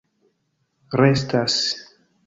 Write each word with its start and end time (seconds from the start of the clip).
restas 0.99 1.53